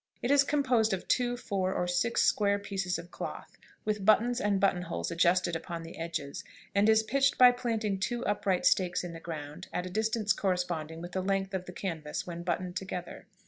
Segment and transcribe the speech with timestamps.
[0.23, 3.55] It is composed of two, four, or six square pieces of cloth,
[3.85, 6.43] with buttons and buttonholes adjusted upon the edges,
[6.73, 11.03] and is pitched by planting two upright stakes in the ground at a distance corresponding
[11.03, 13.27] with the length of the canvas when buttoned together.